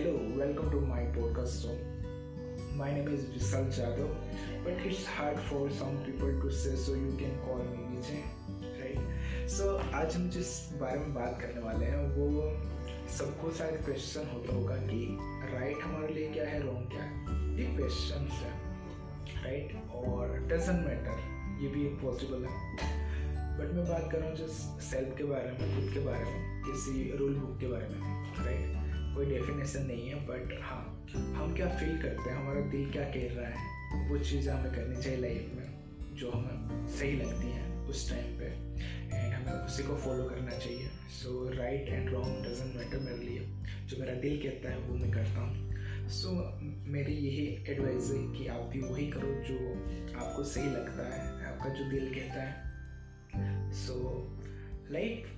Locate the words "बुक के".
27.34-27.66